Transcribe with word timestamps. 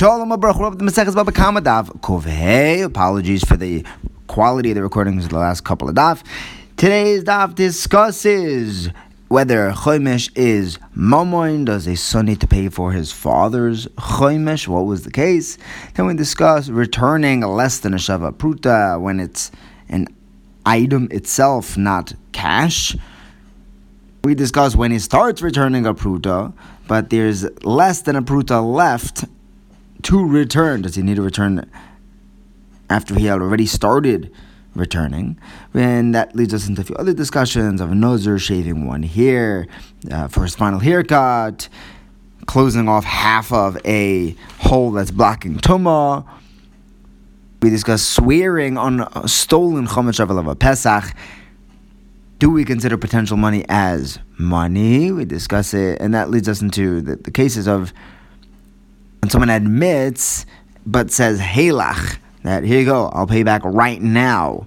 Shalom 0.00 0.30
Abrach, 0.30 0.78
the 0.78 0.82
Maseches 0.82 1.14
Baba 1.14 1.30
Kama 1.30 1.60
daf 1.60 1.88
Kuf 2.00 2.24
Hei. 2.24 2.82
Apologies 2.82 3.44
for 3.44 3.58
the 3.58 3.84
quality 4.28 4.70
of 4.70 4.76
the 4.76 4.82
recordings 4.82 5.24
of 5.24 5.30
the 5.30 5.36
last 5.36 5.62
couple 5.64 5.90
of 5.90 5.94
daf. 5.94 6.22
Today's 6.78 7.22
daf 7.22 7.54
discusses 7.54 8.88
whether 9.28 9.70
Choimish 9.72 10.30
is 10.34 10.78
Mamoin, 10.96 11.66
does 11.66 11.86
a 11.86 11.96
son 11.96 12.24
need 12.24 12.40
to 12.40 12.46
pay 12.46 12.70
for 12.70 12.92
his 12.92 13.12
father's 13.12 13.88
Choimish? 13.88 14.66
What 14.66 14.86
was 14.86 15.02
the 15.02 15.10
case? 15.10 15.58
Then 15.92 16.06
we 16.06 16.14
discuss 16.14 16.70
returning 16.70 17.42
less 17.42 17.80
than 17.80 17.92
a 17.92 17.98
Shava 17.98 18.32
Pruta 18.32 18.98
when 18.98 19.20
it's 19.20 19.50
an 19.90 20.08
item 20.64 21.08
itself, 21.10 21.76
not 21.76 22.14
cash. 22.32 22.96
We 24.24 24.34
discuss 24.34 24.74
when 24.74 24.92
he 24.92 24.98
starts 24.98 25.42
returning 25.42 25.84
a 25.84 25.92
Pruta, 25.92 26.54
but 26.88 27.10
there's 27.10 27.44
less 27.66 28.00
than 28.00 28.16
a 28.16 28.22
Pruta 28.22 28.66
left 28.66 29.26
to 30.02 30.26
return. 30.26 30.82
Does 30.82 30.96
he 30.96 31.02
need 31.02 31.16
to 31.16 31.22
return 31.22 31.70
after 32.88 33.14
he 33.14 33.26
had 33.26 33.40
already 33.40 33.66
started 33.66 34.32
returning? 34.74 35.38
And 35.74 36.14
that 36.14 36.34
leads 36.34 36.54
us 36.54 36.68
into 36.68 36.82
a 36.82 36.84
few 36.84 36.96
other 36.96 37.12
discussions 37.12 37.80
of 37.80 37.92
a 37.92 37.94
nozer 37.94 38.40
shaving 38.40 38.86
one 38.86 39.02
hair 39.02 39.66
uh, 40.10 40.28
for 40.28 40.42
his 40.42 40.54
final 40.54 40.80
haircut, 40.80 41.68
closing 42.46 42.88
off 42.88 43.04
half 43.04 43.52
of 43.52 43.78
a 43.84 44.36
hole 44.58 44.90
that's 44.92 45.10
blocking 45.10 45.56
tuma. 45.56 46.26
We 47.62 47.68
discuss 47.68 48.02
swearing 48.02 48.78
on 48.78 49.28
stolen 49.28 49.86
chometz 49.86 50.18
of 50.18 50.46
a 50.46 50.54
Pesach. 50.54 51.14
Do 52.38 52.48
we 52.48 52.64
consider 52.64 52.96
potential 52.96 53.36
money 53.36 53.66
as 53.68 54.18
money? 54.38 55.12
We 55.12 55.26
discuss 55.26 55.74
it, 55.74 56.00
and 56.00 56.14
that 56.14 56.30
leads 56.30 56.48
us 56.48 56.62
into 56.62 57.02
the, 57.02 57.16
the 57.16 57.30
cases 57.30 57.68
of 57.68 57.92
when 59.20 59.30
someone 59.30 59.50
admits 59.50 60.46
but 60.86 61.10
says 61.10 61.38
halach 61.38 62.18
that 62.42 62.64
here 62.64 62.80
you 62.80 62.86
go, 62.86 63.08
I'll 63.08 63.26
pay 63.26 63.42
back 63.42 63.62
right 63.64 64.00
now. 64.00 64.66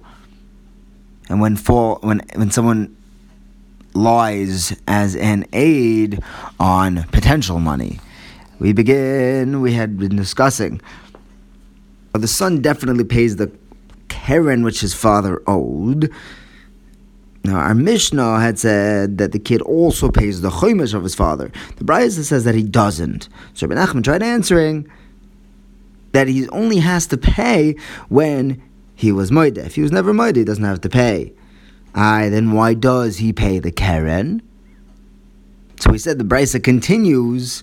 And 1.28 1.40
when 1.40 1.56
full 1.56 1.98
when 2.02 2.22
when 2.34 2.50
someone 2.50 2.96
lies 3.94 4.76
as 4.86 5.16
an 5.16 5.46
aid 5.52 6.20
on 6.60 7.04
potential 7.04 7.60
money, 7.60 7.98
we 8.58 8.72
begin. 8.72 9.60
We 9.60 9.72
had 9.72 9.98
been 9.98 10.16
discussing. 10.16 10.80
The 12.12 12.28
son 12.28 12.62
definitely 12.62 13.04
pays 13.04 13.36
the 13.36 13.50
keren 14.08 14.62
which 14.62 14.80
his 14.80 14.94
father 14.94 15.42
owed. 15.46 16.12
Now, 17.44 17.56
our 17.56 17.74
Mishnah 17.74 18.40
had 18.40 18.58
said 18.58 19.18
that 19.18 19.32
the 19.32 19.38
kid 19.38 19.60
also 19.62 20.10
pays 20.10 20.40
the 20.40 20.48
chomish 20.48 20.94
of 20.94 21.02
his 21.02 21.14
father. 21.14 21.52
The 21.76 21.84
Brisa 21.84 22.24
says 22.24 22.44
that 22.44 22.54
he 22.54 22.62
doesn't. 22.62 23.28
So 23.52 23.66
Rabbi 23.66 23.80
Nachman 23.80 24.02
tried 24.02 24.22
answering 24.22 24.90
that 26.12 26.26
he 26.26 26.48
only 26.48 26.78
has 26.78 27.06
to 27.08 27.18
pay 27.18 27.76
when 28.08 28.62
he 28.94 29.12
was 29.12 29.30
moide. 29.30 29.58
If 29.58 29.74
he 29.74 29.82
was 29.82 29.92
never 29.92 30.14
moide, 30.14 30.36
he 30.36 30.44
doesn't 30.44 30.64
have 30.64 30.80
to 30.82 30.88
pay. 30.88 31.34
Aye, 31.94 32.30
then 32.30 32.52
why 32.52 32.72
does 32.72 33.18
he 33.18 33.34
pay 33.34 33.58
the 33.58 33.70
keren? 33.70 34.40
So 35.80 35.92
he 35.92 35.98
said 35.98 36.18
the 36.18 36.24
Brisa 36.24 36.62
continues 36.62 37.62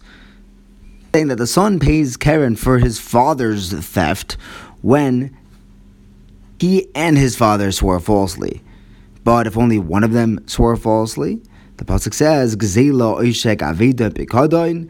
saying 1.13 1.27
that 1.29 1.37
the 1.37 1.47
son 1.47 1.79
pays 1.79 2.17
keren 2.17 2.55
for 2.55 2.77
his 2.77 2.99
father's 2.99 3.73
theft 3.73 4.37
when 4.81 5.35
he 6.59 6.87
and 6.93 7.17
his 7.17 7.35
father 7.35 7.71
swore 7.71 7.99
falsely. 7.99 8.61
But 9.23 9.47
if 9.47 9.57
only 9.57 9.77
one 9.77 10.03
of 10.03 10.13
them 10.13 10.39
swore 10.47 10.75
falsely, 10.75 11.41
the 11.77 11.85
pasuk 11.85 12.13
says, 12.13 12.55
"Gzela 12.55 13.19
oishek 13.19 13.57
aveda 13.57 14.09
pikadoin 14.11 14.87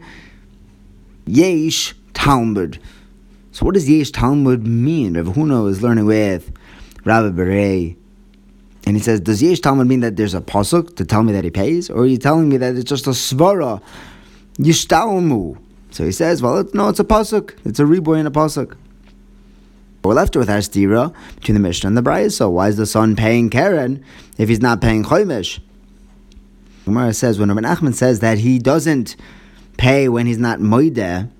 yesh 1.26 1.94
Talmud." 2.14 2.78
So 3.50 3.66
what 3.66 3.74
does 3.74 3.88
yesh 3.88 4.10
Talmud 4.10 4.66
mean? 4.66 5.16
Rav 5.16 5.34
Huna 5.34 5.68
is 5.68 5.82
learning 5.82 6.06
with 6.06 6.50
Rabbi 7.04 7.36
Berei, 7.36 7.96
and 8.86 8.96
he 8.96 9.02
says, 9.02 9.20
"Does 9.20 9.42
yesh 9.42 9.60
Talmud 9.60 9.86
mean 9.86 10.00
that 10.00 10.16
there's 10.16 10.34
a 10.34 10.40
pasuk 10.40 10.96
to 10.96 11.04
tell 11.04 11.22
me 11.22 11.32
that 11.32 11.44
he 11.44 11.50
pays, 11.50 11.90
or 11.90 12.02
are 12.02 12.06
you 12.06 12.16
telling 12.18 12.48
me 12.48 12.56
that 12.56 12.74
it's 12.74 12.88
just 12.88 13.06
a 13.06 13.10
svara 13.10 13.80
yishtalmu?" 14.58 15.56
So 15.90 16.04
he 16.06 16.12
says, 16.12 16.40
"Well, 16.40 16.66
no, 16.72 16.88
it's 16.88 17.00
a 17.00 17.04
pasuk. 17.04 17.52
It's 17.66 17.78
a 17.78 17.84
reboy 17.84 18.18
in 18.20 18.26
a 18.26 18.30
pasuk." 18.30 18.72
We're 20.04 20.14
left 20.14 20.34
with 20.34 20.50
our 20.50 20.58
stira 20.58 21.14
between 21.36 21.54
the 21.54 21.60
Mishnah 21.60 21.88
and 21.88 21.96
the 21.96 22.02
Brayas. 22.02 22.32
So 22.32 22.50
why 22.50 22.68
is 22.68 22.76
the 22.76 22.86
son 22.86 23.14
paying 23.14 23.50
Keren 23.50 24.04
if 24.36 24.48
he's 24.48 24.60
not 24.60 24.80
paying 24.80 25.04
Choimish? 25.04 25.60
Gemara 26.84 27.14
says 27.14 27.38
when 27.38 27.52
Rabbi 27.52 27.60
Nachman 27.60 27.94
says 27.94 28.20
that 28.20 28.38
he 28.38 28.58
doesn't 28.58 29.14
pay 29.76 30.08
when 30.08 30.26
he's 30.26 30.38
not 30.38 30.58
moide, 30.58 31.30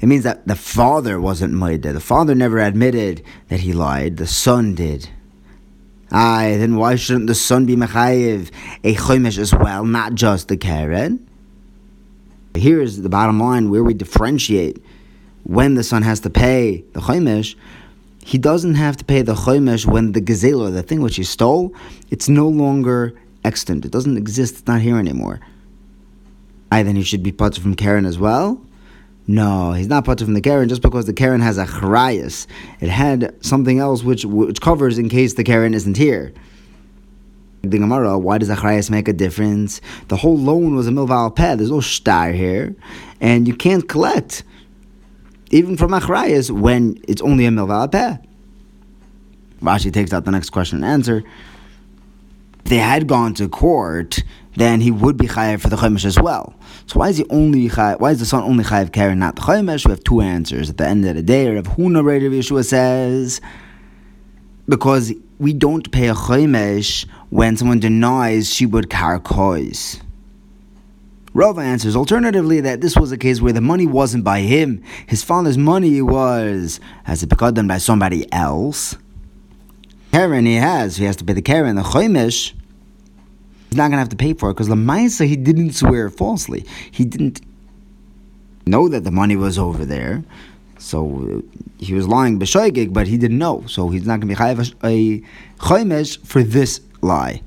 it 0.00 0.06
means 0.06 0.24
that 0.24 0.46
the 0.46 0.56
father 0.56 1.20
wasn't 1.20 1.52
moide. 1.54 1.82
The 1.82 2.00
father 2.00 2.34
never 2.34 2.58
admitted 2.58 3.22
that 3.48 3.60
he 3.60 3.72
lied. 3.72 4.16
The 4.16 4.26
son 4.26 4.74
did. 4.74 5.10
Aye, 6.10 6.56
then 6.58 6.76
why 6.76 6.96
shouldn't 6.96 7.26
the 7.26 7.34
son 7.34 7.66
be 7.66 7.76
mechayiv 7.76 8.50
a 8.82 8.94
choimish 8.94 9.38
as 9.38 9.54
well, 9.54 9.84
not 9.84 10.14
just 10.14 10.48
the 10.48 10.56
keren? 10.56 11.28
Here 12.54 12.80
is 12.80 13.02
the 13.02 13.08
bottom 13.08 13.40
line 13.40 13.68
where 13.68 13.82
we 13.82 13.94
differentiate 13.94 14.82
when 15.44 15.74
the 15.74 15.84
son 15.84 16.02
has 16.02 16.20
to 16.20 16.30
pay 16.30 16.84
the 16.92 17.00
choimish, 17.00 17.54
he 18.24 18.38
doesn't 18.38 18.74
have 18.74 18.96
to 18.96 19.04
pay 19.04 19.22
the 19.22 19.34
choimish 19.34 19.86
when 19.86 20.12
the 20.12 20.20
gazela, 20.20 20.72
the 20.72 20.82
thing 20.82 21.00
which 21.00 21.16
he 21.16 21.24
stole, 21.24 21.74
it's 22.10 22.28
no 22.28 22.48
longer 22.48 23.14
extant. 23.44 23.84
It 23.84 23.92
doesn't 23.92 24.16
exist. 24.16 24.54
It's 24.58 24.66
not 24.66 24.80
here 24.80 24.98
anymore. 24.98 25.40
I 26.72 26.82
then 26.82 26.96
he 26.96 27.02
should 27.02 27.22
be 27.22 27.32
put 27.32 27.56
from 27.56 27.76
keren 27.76 28.06
as 28.06 28.18
well. 28.18 28.60
No, 29.26 29.72
he's 29.72 29.86
not 29.86 30.04
put 30.04 30.20
from 30.20 30.34
the 30.34 30.40
keren 30.40 30.68
just 30.68 30.82
because 30.82 31.06
the 31.06 31.12
keren 31.12 31.40
has 31.40 31.56
a 31.56 31.66
charayas. 31.66 32.46
It 32.80 32.88
had 32.88 33.34
something 33.44 33.78
else 33.78 34.02
which 34.02 34.24
which 34.24 34.60
covers 34.60 34.98
in 34.98 35.08
case 35.08 35.34
the 35.34 35.44
keren 35.44 35.74
isn't 35.74 35.96
here. 35.96 36.32
The 37.62 37.78
Gemara, 37.78 38.18
why 38.18 38.36
does 38.38 38.50
a 38.50 38.56
charayas 38.56 38.90
make 38.90 39.08
a 39.08 39.12
difference? 39.12 39.80
The 40.08 40.16
whole 40.16 40.36
loan 40.36 40.74
was 40.74 40.86
a 40.86 40.90
milval 40.90 41.34
peh. 41.34 41.54
There's 41.54 41.70
no 41.70 41.80
star 41.80 42.32
here, 42.32 42.74
and 43.20 43.48
you 43.48 43.54
can't 43.54 43.88
collect 43.88 44.42
even 45.54 45.76
from 45.76 45.92
achrayas 45.92 46.50
when 46.50 46.98
it's 47.06 47.22
only 47.22 47.46
a 47.46 47.48
milval 47.48 47.90
peh. 47.90 48.16
Rashi 49.62 49.92
takes 49.92 50.12
out 50.12 50.24
the 50.24 50.32
next 50.32 50.50
question 50.50 50.82
and 50.82 50.84
answer. 50.84 51.22
If 52.64 52.70
they 52.70 52.78
had 52.78 53.06
gone 53.06 53.34
to 53.34 53.48
court, 53.48 54.24
then 54.56 54.80
he 54.80 54.90
would 54.90 55.16
be 55.16 55.28
chayav 55.28 55.60
for 55.60 55.68
the 55.68 55.76
chaimish 55.76 56.04
as 56.04 56.18
well. 56.18 56.54
So 56.86 56.98
why 56.98 57.10
is 57.10 57.18
he 57.18 57.26
only 57.30 57.68
chayav, 57.68 58.00
why 58.00 58.10
is 58.10 58.18
the 58.18 58.26
son 58.26 58.42
only 58.42 58.64
chayav 58.64 58.92
carrying 58.92 59.20
not 59.20 59.36
the 59.36 59.42
chaimish? 59.42 59.86
We 59.86 59.90
have 59.92 60.02
two 60.02 60.20
answers. 60.20 60.70
At 60.70 60.78
the 60.78 60.88
end 60.88 61.04
of 61.06 61.14
the 61.14 61.22
day, 61.22 61.48
Rav 61.48 61.68
Huna 61.68 62.04
Rav 62.04 62.20
Yeshua 62.20 62.64
says 62.64 63.40
because 64.68 65.12
we 65.38 65.52
don't 65.52 65.92
pay 65.92 66.08
a 66.08 66.14
chaimish 66.14 67.06
when 67.30 67.56
someone 67.56 67.78
denies 67.78 68.52
shibud 68.52 68.86
karkois. 68.86 70.00
Rava 71.34 71.60
answers 71.60 71.96
alternatively 71.96 72.60
that 72.60 72.80
this 72.80 72.96
was 72.96 73.10
a 73.10 73.18
case 73.18 73.40
where 73.40 73.52
the 73.52 73.60
money 73.60 73.86
wasn't 73.86 74.22
by 74.22 74.40
him, 74.40 74.82
his 75.06 75.24
father's 75.24 75.58
money 75.58 76.00
was, 76.00 76.80
as 77.06 77.22
it 77.22 77.28
become 77.28 77.54
done 77.54 77.66
by 77.66 77.78
somebody 77.78 78.32
else? 78.32 78.96
keren 80.14 80.46
he 80.46 80.54
has, 80.54 80.96
he 80.96 81.04
has 81.04 81.16
to 81.16 81.24
pay 81.24 81.32
the 81.32 81.42
keren, 81.42 81.74
the 81.74 81.82
Choimish, 81.82 82.52
he's 83.68 83.76
not 83.76 83.88
going 83.88 83.92
to 83.92 83.98
have 83.98 84.08
to 84.10 84.16
pay 84.16 84.32
for 84.32 84.50
it 84.50 84.54
because 84.54 84.68
Lamaisa 84.68 85.26
he 85.26 85.34
didn't 85.34 85.72
swear 85.72 86.08
falsely. 86.08 86.64
He 86.92 87.04
didn't 87.04 87.40
know 88.64 88.88
that 88.88 89.02
the 89.02 89.10
money 89.10 89.34
was 89.34 89.58
over 89.58 89.84
there. 89.84 90.22
So 90.78 91.42
he 91.78 91.94
was 91.94 92.06
lying 92.06 92.38
b'shoigig, 92.38 92.92
but 92.92 93.08
he 93.08 93.18
didn't 93.18 93.38
know. 93.38 93.64
So 93.66 93.88
he's 93.88 94.06
not 94.06 94.20
going 94.20 94.28
to 94.28 94.34
be 94.34 94.40
chayav 94.40 94.74
a 94.84 95.22
choimish 95.58 96.24
for 96.24 96.44
this 96.44 96.80
lie. 97.00 97.42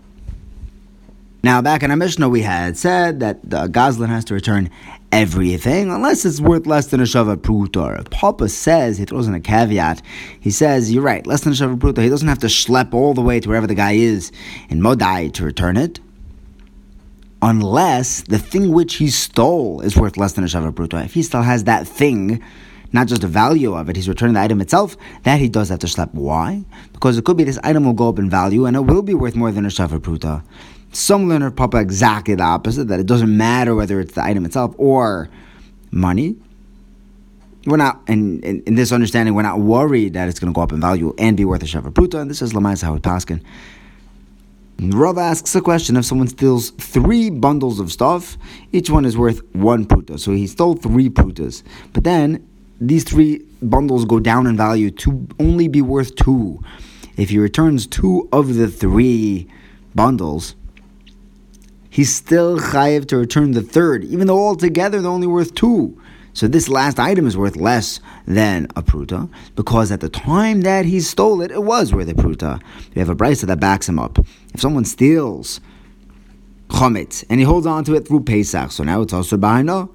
Now, 1.43 1.61
back 1.61 1.83
in 1.83 1.91
our 1.91 1.97
Mishnah, 1.97 2.29
we 2.29 2.41
had 2.41 2.77
said 2.77 3.19
that 3.19 3.47
the 3.47 3.67
Goslin 3.67 4.09
has 4.09 4.25
to 4.25 4.33
return 4.33 4.71
everything 5.11 5.91
unless 5.91 6.25
it's 6.25 6.41
worth 6.41 6.65
less 6.65 6.87
than 6.87 6.99
a 6.99 7.03
Shava 7.03 7.37
Pruta. 7.37 8.09
Papa 8.09 8.49
says, 8.49 8.97
he 8.97 9.05
throws 9.05 9.27
in 9.27 9.35
a 9.35 9.39
caveat, 9.39 10.01
he 10.39 10.49
says, 10.49 10.91
You're 10.91 11.03
right, 11.03 11.25
less 11.27 11.41
than 11.41 11.53
a 11.53 11.55
Shava 11.55 11.77
Pruta. 11.77 12.01
He 12.03 12.09
doesn't 12.09 12.27
have 12.27 12.39
to 12.39 12.47
schlep 12.47 12.93
all 12.93 13.13
the 13.13 13.21
way 13.21 13.39
to 13.39 13.49
wherever 13.49 13.67
the 13.67 13.75
guy 13.75 13.93
is 13.93 14.31
in 14.69 14.81
Modai 14.81 15.31
to 15.33 15.45
return 15.45 15.77
it. 15.77 15.99
Unless 17.41 18.23
the 18.23 18.39
thing 18.39 18.71
which 18.71 18.95
he 18.95 19.09
stole 19.09 19.81
is 19.81 19.95
worth 19.95 20.17
less 20.17 20.33
than 20.33 20.43
a 20.43 20.47
Shava 20.47 20.71
Pruta. 20.71 21.05
If 21.05 21.13
he 21.13 21.21
still 21.21 21.43
has 21.43 21.65
that 21.65 21.87
thing, 21.87 22.43
not 22.91 23.07
just 23.07 23.21
the 23.21 23.27
value 23.27 23.75
of 23.75 23.89
it, 23.89 23.95
he's 23.95 24.09
returning 24.09 24.33
the 24.33 24.41
item 24.41 24.59
itself, 24.59 24.97
that 25.21 25.39
he 25.39 25.49
does 25.49 25.69
have 25.69 25.79
to 25.79 25.87
schlep. 25.87 26.13
Why? 26.13 26.65
Because 26.93 27.15
it 27.15 27.25
could 27.25 27.37
be 27.37 27.43
this 27.43 27.59
item 27.63 27.85
will 27.85 27.93
go 27.93 28.09
up 28.09 28.17
in 28.17 28.27
value 28.27 28.65
and 28.65 28.75
it 28.75 28.81
will 28.81 29.03
be 29.03 29.13
worth 29.13 29.35
more 29.35 29.51
than 29.51 29.65
a 29.65 29.69
Shava 29.69 29.99
Pruta. 29.99 30.43
Some 30.91 31.29
learn 31.29 31.51
Papa 31.51 31.77
exactly 31.77 32.35
the 32.35 32.43
opposite, 32.43 32.87
that 32.87 32.99
it 32.99 33.05
doesn't 33.05 33.35
matter 33.35 33.75
whether 33.75 33.99
it's 33.99 34.13
the 34.13 34.23
item 34.23 34.45
itself 34.45 34.73
or 34.77 35.29
money. 35.91 36.35
We're 37.65 37.77
not, 37.77 38.01
in, 38.07 38.41
in, 38.43 38.63
in 38.63 38.75
this 38.75 38.91
understanding, 38.91 39.35
we're 39.35 39.41
not 39.41 39.59
worried 39.59 40.13
that 40.13 40.29
it's 40.29 40.39
going 40.39 40.53
to 40.53 40.55
go 40.55 40.61
up 40.61 40.71
in 40.71 40.79
value 40.79 41.13
and 41.17 41.35
be 41.35 41.43
worth 41.43 41.61
a 41.63 41.65
Shava 41.65 41.91
Pruta, 41.91 42.19
and 42.21 42.29
this 42.29 42.41
is 42.41 42.53
Lamais 42.53 42.81
Hawit 42.81 43.01
Paskin. 43.01 43.41
Rav 44.79 45.17
asks 45.17 45.55
a 45.55 45.61
question 45.61 45.95
if 45.97 46.05
someone 46.05 46.27
steals 46.27 46.69
three 46.69 47.31
bundles 47.31 47.79
of 47.79 47.91
stuff, 47.91 48.37
each 48.71 48.89
one 48.89 49.05
is 49.05 49.17
worth 49.17 49.41
one 49.55 49.85
pruta. 49.85 50.19
So 50.19 50.31
he 50.33 50.45
stole 50.45 50.75
three 50.75 51.09
prutas. 51.09 51.63
But 51.93 52.03
then 52.03 52.47
these 52.79 53.03
three 53.03 53.43
bundles 53.61 54.05
go 54.05 54.19
down 54.19 54.45
in 54.45 54.55
value 54.55 54.91
to 54.91 55.27
only 55.39 55.67
be 55.67 55.81
worth 55.81 56.15
two. 56.15 56.63
If 57.17 57.31
he 57.31 57.39
returns 57.39 57.87
two 57.87 58.29
of 58.31 58.53
the 58.53 58.67
three 58.67 59.47
bundles, 59.95 60.55
he's 61.89 62.13
still 62.13 62.59
chayiv 62.59 63.07
to 63.07 63.17
return 63.17 63.51
the 63.51 63.61
third, 63.61 64.03
even 64.03 64.27
though 64.27 64.39
altogether 64.39 65.01
they're 65.01 65.11
only 65.11 65.27
worth 65.27 65.53
two. 65.55 65.99
So 66.33 66.47
this 66.47 66.69
last 66.69 66.99
item 66.99 67.25
is 67.25 67.35
worth 67.35 67.55
less 67.55 67.99
than 68.27 68.67
a 68.75 68.83
pruta 68.83 69.27
because 69.55 69.91
at 69.91 70.01
the 70.01 70.09
time 70.09 70.61
that 70.61 70.85
he 70.85 70.99
stole 70.99 71.41
it, 71.41 71.49
it 71.49 71.63
was 71.63 71.91
worth 71.91 72.07
a 72.09 72.13
pruta. 72.13 72.61
We 72.93 72.99
have 72.99 73.09
a 73.09 73.15
brisa 73.15 73.47
that 73.47 73.59
backs 73.59 73.89
him 73.89 73.97
up. 73.97 74.19
If 74.53 74.61
someone 74.61 74.85
steals 74.85 75.59
chometz 76.69 77.23
and 77.29 77.39
he 77.39 77.43
holds 77.43 77.65
on 77.65 77.83
to 77.85 77.95
it 77.95 78.07
through 78.07 78.23
Pesach, 78.25 78.71
so 78.71 78.83
now 78.83 79.01
it's 79.01 79.13
also 79.13 79.35
b'haino. 79.35 79.89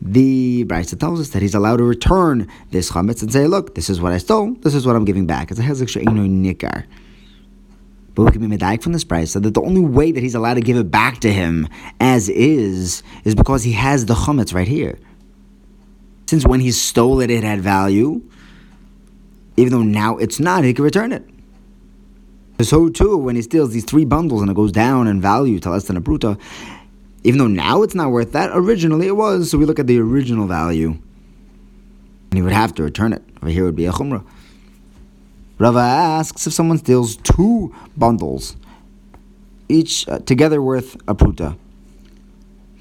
The 0.00 0.64
brisa 0.66 0.96
tells 0.96 1.18
us 1.18 1.30
that 1.30 1.42
he's 1.42 1.56
allowed 1.56 1.78
to 1.78 1.84
return 1.84 2.46
this 2.70 2.92
chometz 2.92 3.20
and 3.22 3.32
say, 3.32 3.48
"Look, 3.48 3.74
this 3.74 3.90
is 3.90 4.00
what 4.00 4.12
I 4.12 4.18
stole. 4.18 4.54
This 4.60 4.76
is 4.76 4.86
what 4.86 4.94
I'm 4.94 5.04
giving 5.04 5.26
back." 5.26 5.50
It's 5.50 5.58
a 5.58 5.64
hezek 5.64 5.88
she'ino 5.88 6.22
nikar. 6.22 6.84
But 8.18 8.24
we 8.24 8.32
can 8.32 8.40
be 8.40 8.56
medayik 8.56 8.82
from 8.82 8.92
this 8.92 9.04
price 9.04 9.30
so 9.30 9.38
that 9.38 9.54
the 9.54 9.62
only 9.62 9.80
way 9.80 10.10
that 10.10 10.20
he's 10.20 10.34
allowed 10.34 10.54
to 10.54 10.60
give 10.60 10.76
it 10.76 10.90
back 10.90 11.20
to 11.20 11.32
him 11.32 11.68
as 12.00 12.28
is 12.28 13.04
is 13.22 13.36
because 13.36 13.62
he 13.62 13.70
has 13.74 14.06
the 14.06 14.14
chometz 14.14 14.52
right 14.52 14.66
here. 14.66 14.98
Since 16.26 16.44
when 16.44 16.58
he 16.58 16.72
stole 16.72 17.20
it, 17.20 17.30
it 17.30 17.44
had 17.44 17.60
value. 17.60 18.20
Even 19.56 19.72
though 19.72 19.84
now 19.84 20.16
it's 20.16 20.40
not, 20.40 20.64
he 20.64 20.74
can 20.74 20.84
return 20.84 21.12
it. 21.12 21.24
So 22.60 22.88
too, 22.88 23.16
when 23.16 23.36
he 23.36 23.42
steals 23.42 23.70
these 23.70 23.84
three 23.84 24.04
bundles 24.04 24.42
and 24.42 24.50
it 24.50 24.54
goes 24.54 24.72
down 24.72 25.06
in 25.06 25.20
value 25.20 25.60
to 25.60 25.70
less 25.70 25.84
than 25.84 25.96
a 25.96 26.00
pruta, 26.00 26.40
even 27.22 27.38
though 27.38 27.46
now 27.46 27.84
it's 27.84 27.94
not 27.94 28.10
worth 28.10 28.32
that, 28.32 28.50
originally 28.52 29.06
it 29.06 29.14
was. 29.14 29.52
So 29.52 29.58
we 29.58 29.64
look 29.64 29.78
at 29.78 29.86
the 29.86 30.00
original 30.00 30.48
value, 30.48 30.88
and 30.88 32.34
he 32.34 32.42
would 32.42 32.50
have 32.50 32.74
to 32.74 32.82
return 32.82 33.12
it. 33.12 33.22
Over 33.40 33.52
here 33.52 33.64
would 33.64 33.76
be 33.76 33.86
a 33.86 33.92
chumrah. 33.92 34.26
Rava 35.58 35.80
asks 35.80 36.46
if 36.46 36.52
someone 36.52 36.78
steals 36.78 37.16
two 37.16 37.74
bundles, 37.96 38.56
each 39.68 40.08
uh, 40.08 40.18
together 40.20 40.62
worth 40.62 40.94
a 41.06 41.14
pruta 41.14 41.56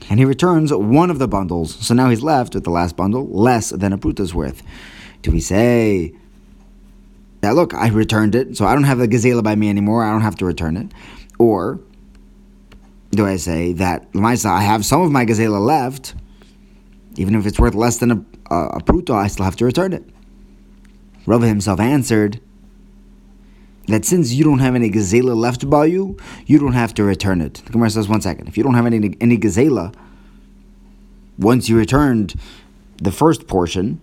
and 0.10 0.20
he 0.20 0.26
returns 0.26 0.72
one 0.74 1.10
of 1.10 1.20
the 1.20 1.28
bundles. 1.28 1.76
So 1.86 1.94
now 1.94 2.10
he's 2.10 2.22
left 2.22 2.54
with 2.54 2.64
the 2.64 2.70
last 2.70 2.96
bundle 2.96 3.28
less 3.28 3.70
than 3.70 3.94
a 3.94 3.98
pruta's 3.98 4.34
worth. 4.34 4.64
Do 5.22 5.32
we 5.32 5.40
say, 5.40 6.14
yeah, 7.44 7.52
look, 7.52 7.74
I 7.74 7.90
returned 7.90 8.36
it, 8.36 8.56
so 8.56 8.66
I 8.66 8.74
don't 8.74 8.86
have 8.86 9.00
the 9.00 9.08
gazela 9.08 9.44
by 9.44 9.56
me 9.56 9.70
anymore, 9.70 10.04
I 10.04 10.12
don't 10.12 10.22
have 10.22 10.36
to 10.38 10.46
return 10.46 10.78
it? 10.78 10.92
Or 11.38 11.80
do 13.12 13.26
I 13.26 13.38
say 13.38 13.74
that, 13.74 14.12
Lamaisa, 14.14 14.50
I 14.50 14.62
have 14.62 14.86
some 14.86 15.02
of 15.02 15.12
my 15.12 15.26
gazela 15.26 15.60
left, 15.60 16.16
even 17.16 17.36
if 17.36 17.46
it's 17.46 17.60
worth 17.60 17.76
less 17.76 17.98
than 17.98 18.12
a, 18.12 18.26
a, 18.54 18.68
a 18.78 18.82
pruta, 18.82 19.14
I 19.14 19.28
still 19.28 19.46
have 19.46 19.56
to 19.58 19.66
return 19.66 19.94
it? 19.94 20.04
Rava 21.26 21.48
himself 21.48 21.80
answered, 21.80 22.40
that 23.88 24.06
since 24.06 24.34
you 24.34 24.44
don't 24.44 24.60
have 24.60 24.76
any 24.76 24.90
gazela 24.90 25.36
left 25.36 25.70
by 25.70 25.86
you, 25.86 26.18
you 26.46 26.60
don't 26.60 26.74
have 26.74 26.94
to 26.96 27.04
return 27.04 27.42
it. 27.42 27.56
The 27.66 27.72
Gemara 27.72 27.90
says, 27.90 28.08
one 28.08 28.22
second, 28.22 28.48
if 28.48 28.58
you 28.58 28.64
don't 28.64 28.76
have 28.76 28.86
any, 28.86 29.16
any 29.20 29.38
gazela, 29.38 29.94
once 31.38 31.70
you 31.70 31.78
returned 31.78 32.36
the 32.98 33.12
first 33.12 33.48
portion, 33.48 34.00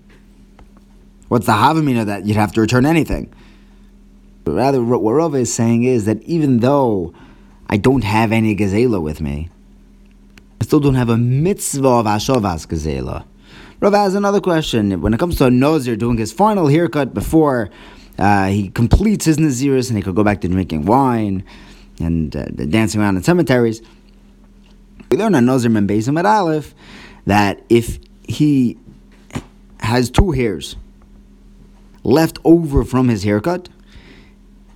what's 1.28 1.46
the 1.46 1.52
havamina 1.52 2.06
that 2.06 2.26
you'd 2.26 2.36
have 2.36 2.52
to 2.52 2.60
return 2.60 2.86
anything? 2.86 3.32
But 4.44 4.52
rather, 4.52 4.82
what 4.82 5.12
Rava 5.12 5.38
is 5.38 5.52
saying 5.52 5.84
is 5.84 6.04
that 6.04 6.22
even 6.22 6.58
though 6.58 7.14
I 7.69 7.76
don't 7.76 8.04
have 8.04 8.32
any 8.32 8.54
gazela 8.54 9.02
with 9.02 9.20
me, 9.20 9.48
I 10.60 10.64
still 10.64 10.81
don't 10.81 10.94
have 10.94 11.08
a 11.08 11.19
mitzvah 11.19 11.88
of 11.88 12.06
ashovas 12.06 12.66
gazela. 12.66 13.25
Rava 13.81 13.98
has 13.98 14.14
another 14.14 14.40
question. 14.40 15.00
When 15.02 15.12
it 15.12 15.20
comes 15.20 15.36
to 15.36 15.46
a 15.46 15.50
nozir 15.50 15.98
doing 15.98 16.16
his 16.16 16.32
final 16.32 16.69
haircut 16.69 17.12
before 17.12 17.70
uh, 18.19 18.46
he 18.46 18.69
completes 18.69 19.25
his 19.25 19.38
Naziris 19.38 19.88
and 19.88 19.96
he 19.96 20.02
could 20.02 20.14
go 20.14 20.25
back 20.25 20.40
to 20.43 20.49
drinking 20.49 20.87
wine 20.87 21.44
and 22.00 22.34
uh, 22.34 22.44
dancing 22.44 23.00
around 23.00 23.16
in 23.16 23.22
cemeteries. 23.22 23.82
We 25.11 25.16
learn 25.16 25.34
on 25.34 25.44
Nazir 25.46 25.70
Membezim 25.70 26.19
at 26.19 26.26
Aleph 26.26 26.75
that 27.26 27.62
if 27.69 27.99
he 28.26 28.78
has 29.81 30.11
two 30.11 30.31
hairs 30.31 30.76
left 32.02 32.38
over 32.44 32.84
from 32.84 33.08
his 33.08 33.22
haircut, 33.25 33.69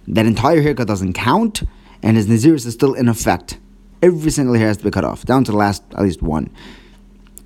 that 0.07 0.27
entire 0.27 0.63
haircut 0.63 0.87
doesn't 0.87 1.13
count 1.13 1.63
and 2.03 2.17
his 2.17 2.27
Naziris 2.27 2.67
is 2.67 2.75
still 2.75 2.95
in 2.95 3.09
effect. 3.09 3.59
Every 4.03 4.31
single 4.31 4.55
hair 4.55 4.69
has 4.69 4.77
to 4.79 4.85
be 4.85 4.91
cut 4.91 5.05
off, 5.05 5.25
down 5.25 5.45
to 5.45 5.53
the 5.53 5.59
last, 5.59 5.83
at 5.93 6.03
least 6.03 6.23
one 6.23 6.51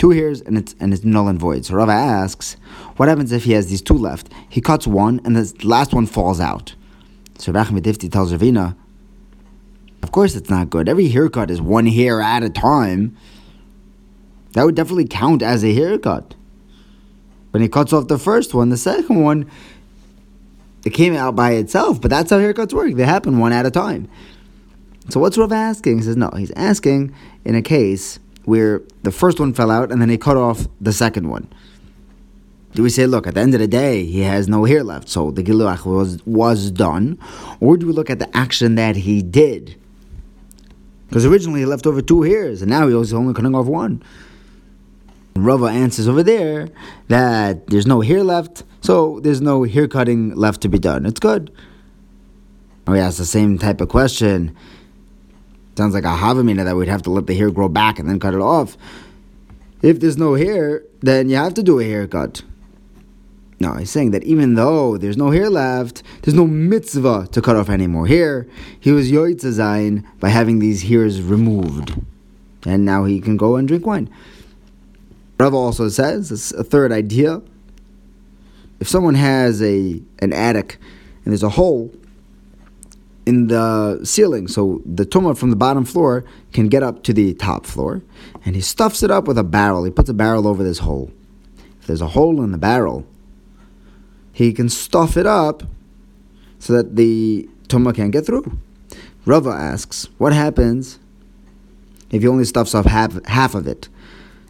two 0.02 0.10
hairs 0.10 0.40
and 0.40 0.58
it's 0.58 0.74
and 0.80 0.92
it's 0.92 1.04
null 1.04 1.28
and 1.28 1.38
void. 1.38 1.64
So 1.64 1.76
Rava 1.76 1.92
asks, 1.92 2.56
what 2.96 3.08
happens 3.08 3.30
if 3.30 3.44
he 3.44 3.52
has 3.52 3.68
these 3.68 3.80
two 3.80 3.94
left? 3.94 4.32
He 4.48 4.60
cuts 4.60 4.84
one 4.84 5.20
and 5.24 5.36
the 5.36 5.54
last 5.64 5.94
one 5.94 6.06
falls 6.06 6.40
out. 6.40 6.74
So 7.38 7.52
Rachmi 7.52 7.78
Difti 7.78 8.10
tells 8.10 8.32
Ravina, 8.32 8.74
of 10.02 10.10
course 10.10 10.34
it's 10.34 10.50
not 10.50 10.70
good. 10.70 10.88
Every 10.88 11.06
haircut 11.06 11.52
is 11.52 11.62
one 11.62 11.86
hair 11.86 12.20
at 12.20 12.42
a 12.42 12.50
time. 12.50 13.16
That 14.54 14.64
would 14.64 14.74
definitely 14.74 15.06
count 15.06 15.40
as 15.40 15.64
a 15.64 15.72
haircut. 15.72 16.34
When 17.52 17.62
he 17.62 17.68
cuts 17.68 17.92
off 17.92 18.08
the 18.08 18.18
first 18.18 18.54
one, 18.54 18.70
the 18.70 18.76
second 18.76 19.22
one, 19.22 19.48
it 20.84 20.90
came 20.90 21.14
out 21.14 21.36
by 21.36 21.52
itself, 21.52 22.00
but 22.00 22.10
that's 22.10 22.30
how 22.30 22.38
haircuts 22.38 22.72
work. 22.72 22.94
They 22.94 23.04
happen 23.04 23.38
one 23.38 23.52
at 23.52 23.66
a 23.66 23.70
time. 23.70 24.08
So 25.10 25.20
what's 25.20 25.38
Rav 25.38 25.52
asking? 25.52 25.98
He 25.98 26.02
says, 26.02 26.16
no, 26.16 26.30
he's 26.36 26.50
asking 26.56 27.14
in 27.44 27.54
a 27.54 27.62
case 27.62 28.18
where 28.44 28.82
the 29.02 29.12
first 29.12 29.40
one 29.40 29.52
fell 29.52 29.70
out 29.70 29.92
and 29.92 30.00
then 30.00 30.08
he 30.08 30.18
cut 30.18 30.36
off 30.36 30.66
the 30.80 30.92
second 30.92 31.28
one? 31.28 31.48
Do 32.74 32.82
we 32.82 32.88
say, 32.88 33.06
look, 33.06 33.26
at 33.26 33.34
the 33.34 33.40
end 33.40 33.52
of 33.54 33.60
the 33.60 33.68
day, 33.68 34.04
he 34.04 34.20
has 34.20 34.48
no 34.48 34.64
hair 34.64 34.82
left, 34.82 35.08
so 35.08 35.30
the 35.30 35.42
giluach 35.42 35.84
was, 35.84 36.24
was 36.24 36.70
done? 36.70 37.18
Or 37.60 37.76
do 37.76 37.86
we 37.86 37.92
look 37.92 38.08
at 38.08 38.18
the 38.18 38.34
action 38.34 38.76
that 38.76 38.96
he 38.96 39.20
did? 39.20 39.76
Because 41.08 41.26
originally 41.26 41.60
he 41.60 41.66
left 41.66 41.86
over 41.86 42.00
two 42.00 42.22
hairs, 42.22 42.62
and 42.62 42.70
now 42.70 42.88
he 42.88 42.94
was 42.94 43.12
only 43.12 43.34
cutting 43.34 43.54
off 43.54 43.66
one. 43.66 44.02
Rava 45.36 45.66
answers 45.66 46.08
over 46.08 46.22
there 46.22 46.68
that 47.08 47.66
there's 47.66 47.86
no 47.86 48.00
hair 48.00 48.24
left, 48.24 48.64
so 48.80 49.20
there's 49.20 49.42
no 49.42 49.64
hair 49.64 49.86
cutting 49.86 50.34
left 50.34 50.62
to 50.62 50.68
be 50.68 50.78
done. 50.78 51.04
It's 51.04 51.20
good. 51.20 51.52
We 52.86 52.98
ask 52.98 53.18
the 53.18 53.26
same 53.26 53.58
type 53.58 53.82
of 53.82 53.88
question 53.90 54.56
Sounds 55.76 55.94
like 55.94 56.04
a 56.04 56.08
havamina 56.08 56.64
that 56.64 56.76
we'd 56.76 56.88
have 56.88 57.02
to 57.02 57.10
let 57.10 57.26
the 57.26 57.34
hair 57.34 57.50
grow 57.50 57.68
back 57.68 57.98
and 57.98 58.08
then 58.08 58.20
cut 58.20 58.34
it 58.34 58.40
off. 58.40 58.76
If 59.80 60.00
there's 60.00 60.18
no 60.18 60.34
hair, 60.34 60.82
then 61.00 61.28
you 61.28 61.36
have 61.36 61.54
to 61.54 61.62
do 61.62 61.80
a 61.80 61.84
haircut. 61.84 62.42
No, 63.58 63.74
he's 63.74 63.90
saying 63.90 64.10
that 64.10 64.24
even 64.24 64.54
though 64.54 64.98
there's 64.98 65.16
no 65.16 65.30
hair 65.30 65.48
left, 65.48 66.02
there's 66.22 66.34
no 66.34 66.46
mitzvah 66.46 67.28
to 67.30 67.40
cut 67.40 67.56
off 67.56 67.70
any 67.70 67.86
more 67.86 68.06
hair. 68.06 68.46
He 68.80 68.90
was 68.90 69.10
yoitzazayin 69.10 70.04
by 70.18 70.30
having 70.30 70.58
these 70.58 70.82
hairs 70.82 71.22
removed. 71.22 71.94
And 72.66 72.84
now 72.84 73.04
he 73.04 73.20
can 73.20 73.36
go 73.36 73.56
and 73.56 73.66
drink 73.66 73.86
wine. 73.86 74.10
Rav 75.38 75.54
also 75.54 75.88
says, 75.88 76.30
it's 76.30 76.52
a 76.52 76.64
third 76.64 76.92
idea. 76.92 77.40
If 78.80 78.88
someone 78.88 79.14
has 79.14 79.62
a 79.62 80.02
an 80.18 80.32
attic 80.32 80.78
and 81.24 81.32
there's 81.32 81.42
a 81.42 81.48
hole 81.50 81.92
in 83.24 83.46
the 83.46 84.00
ceiling, 84.04 84.48
so 84.48 84.82
the 84.84 85.06
tumah 85.06 85.36
from 85.36 85.50
the 85.50 85.56
bottom 85.56 85.84
floor 85.84 86.24
can 86.52 86.68
get 86.68 86.82
up 86.82 87.02
to 87.04 87.12
the 87.12 87.34
top 87.34 87.66
floor, 87.66 88.02
and 88.44 88.54
he 88.54 88.60
stuffs 88.60 89.02
it 89.02 89.10
up 89.10 89.28
with 89.28 89.38
a 89.38 89.44
barrel. 89.44 89.84
He 89.84 89.90
puts 89.90 90.10
a 90.10 90.14
barrel 90.14 90.48
over 90.48 90.64
this 90.64 90.78
hole. 90.78 91.12
If 91.80 91.86
there's 91.86 92.00
a 92.00 92.08
hole 92.08 92.42
in 92.42 92.52
the 92.52 92.58
barrel, 92.58 93.06
he 94.32 94.52
can 94.52 94.68
stuff 94.68 95.16
it 95.16 95.26
up 95.26 95.62
so 96.58 96.72
that 96.72 96.96
the 96.96 97.48
tumah 97.68 97.94
can't 97.94 98.12
get 98.12 98.26
through. 98.26 98.58
Rava 99.24 99.50
asks, 99.50 100.08
what 100.18 100.32
happens 100.32 100.98
if 102.10 102.22
he 102.22 102.28
only 102.28 102.44
stuffs 102.44 102.74
off 102.74 102.86
half, 102.86 103.24
half 103.26 103.54
of 103.54 103.66
it? 103.66 103.88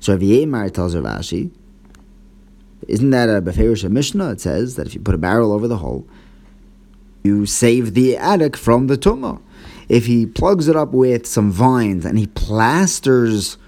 So 0.01 0.15
Rav 0.15 0.23
Yemar 0.23 0.73
tells 0.73 0.97
Rav 0.97 1.05
Ashi, 1.05 1.51
isn't 2.89 3.11
that 3.11 3.29
a 3.29 3.41
Beferish 3.41 3.89
Mishnah? 3.89 4.31
It 4.33 4.41
says 4.41 4.77
that 4.77 4.87
if 4.87 4.95
you 4.95 5.01
put 5.01 5.15
a 5.15 5.19
barrel 5.19 5.53
over 5.53 5.69
the 5.69 5.77
hole, 5.77 6.07
you 7.23 7.47
save 7.47 7.95
the 7.95 8.17
attic 8.17 8.57
from 8.57 8.87
the 8.87 8.97
tumah. 8.97 9.41
If 9.89 10.07
he 10.07 10.27
plugs 10.27 10.69
it 10.69 10.77
up 10.77 10.93
with 10.93 11.27
some 11.27 11.51
vines 11.51 12.05
and 12.05 12.19
he 12.19 12.27
plasters 12.27 13.59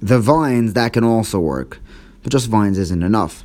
the 0.00 0.20
vines, 0.20 0.74
that 0.74 0.92
can 0.92 1.04
also 1.04 1.40
work. 1.40 1.80
But 2.22 2.32
just 2.32 2.48
vines 2.48 2.78
isn't 2.78 3.02
enough. 3.02 3.44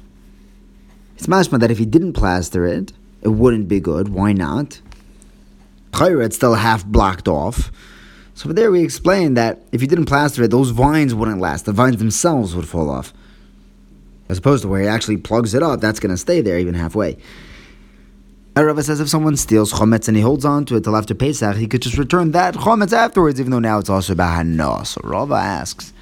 It's 1.15 1.27
mashma 1.27 1.59
that 1.59 1.71
if 1.71 1.77
he 1.77 1.85
didn't 1.85 2.13
plaster 2.13 2.65
it, 2.65 2.93
it 3.21 3.29
wouldn't 3.29 3.67
be 3.67 3.79
good. 3.79 4.09
Why 4.09 4.33
not? 4.33 4.81
Chayra, 5.91 6.25
it's 6.25 6.35
still 6.35 6.55
half 6.55 6.85
blocked 6.85 7.27
off. 7.27 7.71
So 8.33 8.51
there 8.51 8.71
we 8.71 8.83
explain 8.83 9.35
that 9.35 9.61
if 9.71 9.81
you 9.81 9.87
didn't 9.87 10.05
plaster 10.05 10.43
it, 10.43 10.51
those 10.51 10.71
vines 10.71 11.13
wouldn't 11.13 11.39
last. 11.39 11.65
The 11.65 11.73
vines 11.73 11.97
themselves 11.97 12.55
would 12.55 12.67
fall 12.67 12.89
off. 12.89 13.13
As 14.29 14.37
opposed 14.37 14.63
to 14.63 14.67
where 14.67 14.81
he 14.81 14.87
actually 14.87 15.17
plugs 15.17 15.53
it 15.53 15.61
up, 15.61 15.81
that's 15.81 15.99
going 15.99 16.09
to 16.09 16.17
stay 16.17 16.41
there 16.41 16.57
even 16.57 16.73
halfway. 16.73 17.17
Rava 18.55 18.83
says 18.83 18.99
if 18.99 19.07
someone 19.07 19.37
steals 19.37 19.71
chometz 19.71 20.07
and 20.07 20.17
he 20.17 20.23
holds 20.23 20.43
on 20.43 20.65
to 20.65 20.75
it 20.75 20.83
till 20.83 20.97
after 20.97 21.15
Pesach, 21.15 21.55
he 21.55 21.67
could 21.67 21.81
just 21.81 21.97
return 21.97 22.31
that 22.31 22.53
chometz 22.55 22.91
afterwards, 22.91 23.39
even 23.39 23.51
though 23.51 23.59
now 23.59 23.79
it's 23.79 23.89
also 23.89 24.13
bahana. 24.13 24.85
So 24.85 24.99
Rava 25.03 25.35
asks, 25.35 25.93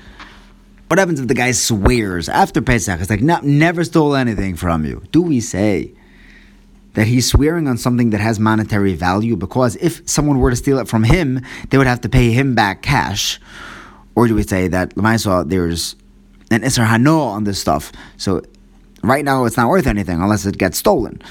What 0.88 0.98
happens 0.98 1.20
if 1.20 1.28
the 1.28 1.36
guy 1.36 1.52
swears 1.52 2.28
after 2.28 2.62
Pesach? 2.62 3.00
It's 3.00 3.10
like, 3.10 3.22
no, 3.22 3.40
never 3.44 3.84
stole 3.84 4.16
anything 4.16 4.56
from 4.56 4.84
you. 4.84 5.04
Do 5.12 5.22
we 5.22 5.40
say 5.42 5.92
that 6.96 7.06
he's 7.06 7.30
swearing 7.30 7.68
on 7.68 7.78
something 7.78 8.10
that 8.10 8.20
has 8.20 8.40
monetary 8.40 8.96
value? 8.96 9.36
Because 9.36 9.76
if 9.76 10.08
someone 10.10 10.40
were 10.40 10.50
to 10.50 10.56
steal 10.56 10.80
it 10.80 10.88
from 10.88 11.04
him, 11.04 11.42
they 11.70 11.78
would 11.78 11.88
have 11.88 12.02
to 12.02 12.10
pay 12.10 12.32
him 12.32 12.56
back 12.56 12.82
cash. 12.82 13.40
Or 14.16 14.28
do 14.28 14.34
we 14.34 14.44
say 14.44 14.68
that 14.68 14.96
Lamaisa, 14.96 15.48
there's 15.48 15.96
an 16.50 16.62
Isser 16.62 16.88
Hano 16.88 17.22
on 17.28 17.44
this 17.44 17.62
stuff? 17.62 17.92
So 18.18 18.42
right 19.04 19.24
now 19.24 19.46
it's 19.46 19.56
not 19.56 19.70
worth 19.70 19.86
anything 19.86 20.20
unless 20.20 20.48
it 20.48 20.58
gets 20.58 20.80
stolen. 20.80 21.22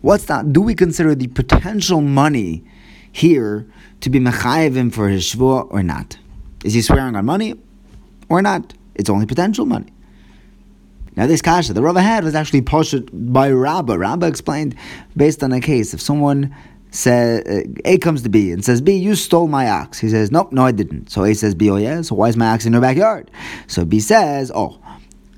What's 0.00 0.24
that? 0.26 0.52
Do 0.52 0.60
we 0.60 0.74
consider 0.74 1.14
the 1.14 1.28
potential 1.28 2.00
money 2.00 2.64
here 3.10 3.66
to 4.00 4.10
be 4.10 4.20
mechayevim 4.20 4.92
for 4.92 5.08
his 5.08 5.24
shvua 5.24 5.66
or 5.70 5.82
not? 5.82 6.18
Is 6.64 6.74
he 6.74 6.82
swearing 6.82 7.16
on 7.16 7.24
money 7.24 7.54
or 8.28 8.42
not. 8.42 8.74
It's 8.94 9.10
only 9.10 9.26
potential 9.26 9.66
money. 9.66 9.92
Now, 11.16 11.26
this 11.26 11.40
kasha 11.40 11.72
the 11.72 11.82
Rava 11.82 12.02
had 12.02 12.24
was 12.24 12.34
actually 12.34 12.60
pushed 12.62 13.04
by 13.12 13.50
Rabba. 13.50 13.98
Rabba 13.98 14.26
explained 14.26 14.76
based 15.16 15.42
on 15.42 15.52
a 15.52 15.60
case 15.60 15.94
if 15.94 16.00
someone 16.00 16.54
says 16.90 17.42
uh, 17.46 17.68
A 17.84 17.98
comes 17.98 18.22
to 18.22 18.28
B 18.28 18.52
and 18.52 18.64
says 18.64 18.80
B, 18.80 18.92
you 18.96 19.14
stole 19.14 19.48
my 19.48 19.68
ox. 19.70 19.98
He 19.98 20.08
says 20.10 20.30
nope, 20.30 20.52
no, 20.52 20.64
I 20.64 20.72
didn't. 20.72 21.10
So 21.10 21.24
A 21.24 21.34
says 21.34 21.54
B, 21.54 21.70
oh 21.70 21.76
yeah. 21.76 22.02
So 22.02 22.14
why 22.14 22.28
is 22.28 22.36
my 22.36 22.48
ox 22.48 22.66
in 22.66 22.72
your 22.72 22.82
backyard? 22.82 23.30
So 23.66 23.84
B 23.84 24.00
says, 24.00 24.52
oh, 24.54 24.78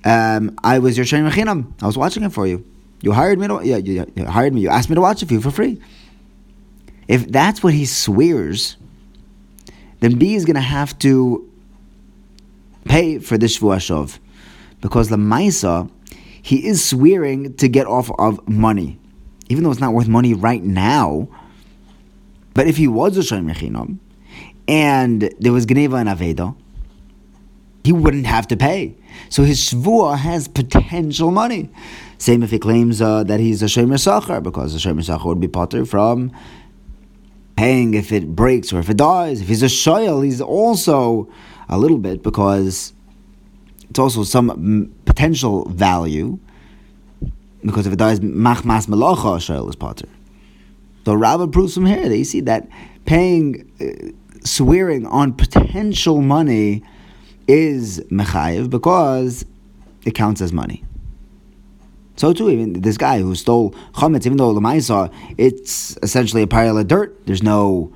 um, 0.05 0.59
I 0.65 0.81
was 0.81 0.97
your 0.97 1.07
shomer 1.07 1.31
chinam. 1.31 1.73
I 1.81 1.87
was 1.87 1.97
watching 1.97 2.25
it 2.25 2.33
for 2.33 2.47
you. 2.47 2.65
You 3.01 3.13
hired 3.13 3.39
me 3.39 3.47
to 3.49 3.61
yeah, 3.63 3.77
you, 3.77 4.07
you 4.15 4.25
hired 4.25 4.53
me. 4.53 4.61
You 4.61 4.71
asked 4.71 4.89
me 4.89 4.95
to 4.95 5.01
watch 5.01 5.23
a 5.23 5.27
few 5.27 5.41
for 5.41 5.51
free. 5.51 5.81
If 7.07 7.27
that's 7.29 7.63
what 7.63 7.73
he 7.73 7.87
swears, 7.87 8.77
then 10.01 10.19
B 10.19 10.35
is 10.35 10.45
going 10.45 10.57
to 10.57 10.61
have 10.61 10.99
to 11.01 11.49
pay 12.85 13.19
for 13.19 13.39
the 13.39 13.47
Shvuah 13.47 14.19
Because 14.81 15.09
the 15.09 15.17
Maisa, 15.17 15.91
he 16.43 16.67
is 16.67 16.85
swearing 16.85 17.55
to 17.57 17.69
get 17.69 17.87
off 17.87 18.11
of 18.19 18.47
money. 18.49 18.99
Even 19.49 19.65
though 19.65 19.71
it's 19.71 19.81
not 19.81 19.95
worth 19.95 20.09
money 20.09 20.35
right 20.35 20.63
now. 20.63 21.29
But 22.55 22.67
if 22.67 22.77
he 22.77 22.89
was 22.89 23.17
a 23.17 23.21
Shomer 23.21 23.55
Chinam, 23.55 23.99
and 24.67 25.33
there 25.39 25.53
was 25.53 25.65
Geneva 25.65 25.97
and 25.97 26.09
Aveda, 26.09 26.55
he 27.89 27.93
wouldn't 27.95 28.27
have 28.27 28.47
to 28.47 28.55
pay. 28.55 28.95
So 29.31 29.45
his 29.45 29.59
Shvuah 29.63 30.19
has 30.19 30.47
potential 30.47 31.31
money. 31.31 31.71
Same 32.19 32.43
if 32.43 32.51
he 32.51 32.59
claims 32.59 33.01
uh, 33.01 33.25
that 33.25 33.41
he's 33.41 33.63
a 33.63 33.65
Shomer 33.65 33.97
Sachar, 33.97 34.43
because 34.43 34.75
a 34.75 34.79
Shomer 34.79 35.03
Sachar 35.03 35.25
would 35.25 35.41
be 35.41 35.49
potter 35.49 35.87
from 35.87 36.31
paying 37.57 37.95
if 37.95 38.13
it 38.13 38.37
breaks 38.37 38.75
or 38.75 38.79
if 38.79 38.91
it 38.91 38.99
dies. 38.99 39.41
If 39.41 39.49
he's 39.49 39.63
a 39.63 39.73
Shoyal, 39.85 40.23
he's 40.23 40.43
also 40.43 41.31
a 41.71 41.79
little 41.79 41.97
bit 41.97 42.23
because 42.23 42.93
it's 43.89 43.99
also 43.99 44.23
some 44.23 44.95
potential 45.07 45.67
value. 45.71 46.39
Because 47.65 47.87
if 47.87 47.95
it 47.95 47.99
dies, 47.99 48.21
machmas 48.21 48.87
melacha 48.87 49.39
shayl 49.47 49.67
is 49.67 49.77
potter. 49.77 50.11
So 51.07 51.15
Rabba 51.15 51.49
proves 51.49 51.73
from 51.73 51.87
here 51.87 52.07
that 52.07 52.19
you 52.19 52.25
see 52.25 52.43
that 52.43 52.69
paying, 53.07 53.49
uh, 53.81 54.45
swearing 54.45 55.07
on 55.07 55.33
potential 55.33 56.21
money 56.21 56.83
is 57.49 58.01
mechayiv 58.11 58.71
because 58.71 59.45
it 60.05 60.13
counts 60.13 60.41
as 60.41 60.53
money. 60.53 60.85
So 62.17 62.33
too, 62.33 62.51
even 62.51 62.81
this 62.81 62.97
guy 62.97 63.21
who 63.21 63.35
stole 63.35 63.71
chametz, 63.95 64.27
even 64.27 64.39
though 64.39 64.53
lemaisa, 64.55 65.13
it's 65.39 65.97
essentially 66.03 66.43
a 66.43 66.47
pile 66.47 66.77
of 66.77 66.89
dirt. 66.89 67.27
There's 67.27 67.43
no 67.43 67.93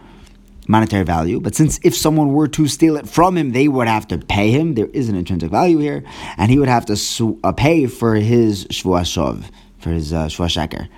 monetary 0.68 1.04
value. 1.04 1.40
But 1.40 1.54
since 1.54 1.80
if 1.82 1.94
someone 1.94 2.32
were 2.32 2.48
to 2.48 2.68
steal 2.68 2.96
it 2.96 3.08
from 3.08 3.36
him, 3.36 3.50
they 3.52 3.68
would 3.68 3.88
have 3.88 4.06
to 4.08 4.18
pay 4.18 4.50
him. 4.50 4.74
There 4.74 4.86
is 4.86 5.08
an 5.08 5.16
intrinsic 5.16 5.50
value 5.50 5.78
here, 5.78 6.04
and 6.36 6.50
he 6.50 6.58
would 6.58 6.68
have 6.68 6.86
to 6.86 6.96
su- 6.96 7.38
uh, 7.42 7.52
pay 7.52 7.86
for 7.86 8.14
his 8.14 8.66
shvuah 8.66 9.02
shov, 9.02 9.44
for 9.78 9.90
his 9.90 10.12
uh, 10.12 10.26
shvuah 10.26 10.68
sheker. 10.68 10.88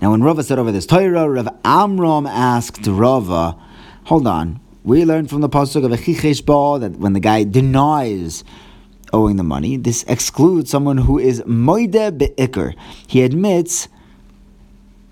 Now, 0.00 0.10
when 0.12 0.22
Rava 0.22 0.42
said 0.42 0.58
over 0.58 0.70
this 0.70 0.86
Torah, 0.86 1.28
Rav 1.28 1.48
Amram 1.64 2.26
asked 2.26 2.86
Rava, 2.86 3.56
"Hold 4.04 4.26
on, 4.26 4.60
we 4.86 5.04
learn 5.04 5.26
from 5.26 5.42
the 5.42 5.50
pasuk 5.50 5.84
of 5.84 5.90
Echichesh 5.90 6.80
that 6.80 6.98
when 6.98 7.12
the 7.12 7.20
guy 7.20 7.44
denies." 7.44 8.42
Owing 9.12 9.36
the 9.36 9.44
money, 9.44 9.76
this 9.76 10.02
excludes 10.08 10.68
someone 10.68 10.98
who 10.98 11.16
is 11.16 11.40
moide 11.42 12.18
be'ikr. 12.18 12.74
He 13.06 13.22
admits 13.22 13.86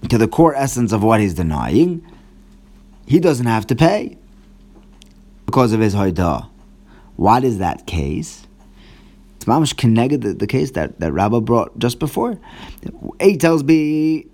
to 0.09 0.19
the 0.19 0.28
core 0.28 0.54
essence 0.54 0.93
of 0.93 1.02
what 1.02 1.21
he's 1.21 1.35
denying, 1.35 2.04
he 3.07 3.21
doesn't 3.21 3.47
have 3.47 3.66
to 3.69 3.76
pay 3.76 4.16
because 5.47 5.73
of 5.73 5.81
his 5.81 5.95
hoidah. 5.95 6.49
What 7.16 7.45
is 7.45 7.59
that 7.59 7.87
case? 7.87 8.47
It's 9.37 9.45
mamish 9.45 9.76
connected 9.76 10.23
the, 10.23 10.33
the 10.35 10.47
case 10.47 10.73
that, 10.73 10.99
that 11.00 11.12
Rabba 11.12 11.40
brought 11.40 11.78
just 11.78 11.99
before. 11.99 12.38
A 13.21 13.37
tells 13.37 13.62
B, 13.62 14.26